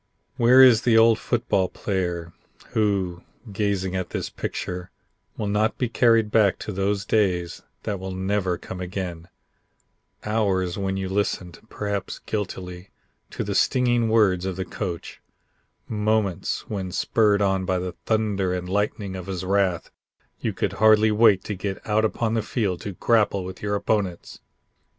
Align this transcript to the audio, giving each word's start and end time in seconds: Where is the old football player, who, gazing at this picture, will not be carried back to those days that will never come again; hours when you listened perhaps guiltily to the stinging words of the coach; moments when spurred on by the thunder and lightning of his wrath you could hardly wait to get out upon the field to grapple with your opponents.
Where 0.35 0.63
is 0.63 0.81
the 0.81 0.97
old 0.97 1.19
football 1.19 1.69
player, 1.69 2.33
who, 2.69 3.21
gazing 3.53 3.95
at 3.95 4.09
this 4.09 4.31
picture, 4.31 4.89
will 5.37 5.45
not 5.45 5.77
be 5.77 5.89
carried 5.89 6.31
back 6.31 6.57
to 6.65 6.71
those 6.71 7.05
days 7.05 7.61
that 7.83 7.99
will 7.99 8.09
never 8.09 8.57
come 8.57 8.81
again; 8.81 9.27
hours 10.25 10.75
when 10.75 10.97
you 10.97 11.07
listened 11.07 11.59
perhaps 11.69 12.17
guiltily 12.17 12.89
to 13.29 13.43
the 13.43 13.53
stinging 13.53 14.09
words 14.09 14.43
of 14.43 14.55
the 14.55 14.65
coach; 14.65 15.21
moments 15.87 16.67
when 16.67 16.91
spurred 16.91 17.39
on 17.43 17.63
by 17.63 17.77
the 17.77 17.91
thunder 18.07 18.55
and 18.55 18.67
lightning 18.67 19.15
of 19.15 19.27
his 19.27 19.43
wrath 19.45 19.91
you 20.39 20.51
could 20.51 20.73
hardly 20.73 21.11
wait 21.11 21.43
to 21.43 21.53
get 21.53 21.79
out 21.87 22.03
upon 22.03 22.33
the 22.33 22.41
field 22.41 22.81
to 22.81 22.93
grapple 22.93 23.45
with 23.45 23.61
your 23.61 23.75
opponents. 23.75 24.39